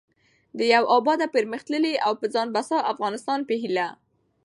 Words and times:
د 0.57 0.59
يو 0.73 0.83
اباد٬پرمختللي 0.97 1.93
او 2.05 2.13
په 2.21 2.25
ځان 2.33 2.47
بسيا 2.55 2.79
افغانستان 2.93 3.39
په 3.47 3.53
هيله 3.61 3.87